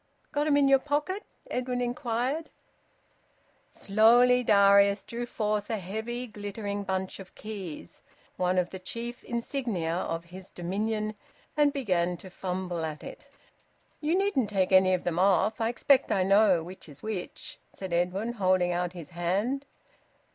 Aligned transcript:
"Got 0.31 0.47
'em 0.47 0.57
in 0.57 0.67
your 0.67 0.79
pocket?" 0.79 1.21
Edwin 1.51 1.79
inquired. 1.79 2.49
Slowly 3.69 4.43
Darius 4.43 5.03
drew 5.03 5.27
forth 5.27 5.69
a 5.69 5.77
heavy, 5.77 6.25
glittering 6.25 6.81
bunch 6.81 7.19
of 7.19 7.35
keys, 7.35 8.01
one 8.35 8.57
of 8.57 8.71
the 8.71 8.79
chief 8.79 9.23
insignia 9.23 9.93
of 9.93 10.25
his 10.25 10.49
dominion, 10.49 11.13
and 11.55 11.71
began 11.71 12.17
to 12.17 12.31
fumble 12.31 12.83
at 12.83 13.03
it. 13.03 13.27
"You 13.99 14.17
needn't 14.17 14.49
take 14.49 14.71
any 14.71 14.95
of 14.95 15.03
them 15.03 15.19
off. 15.19 15.61
I 15.61 15.69
expect 15.69 16.11
I 16.11 16.23
know 16.23 16.63
which 16.63 16.89
is 16.89 17.03
which," 17.03 17.59
said 17.71 17.93
Edwin, 17.93 18.33
holding 18.33 18.71
out 18.71 18.93
his 18.93 19.11
hand. 19.11 19.67